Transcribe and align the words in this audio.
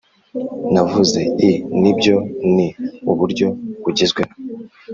navuze 0.73 1.21
i: 1.49 1.51
"nibyo, 1.81 2.15
ni 2.55 2.67
uburyo 3.11 3.47
bugezweho." 3.83 4.33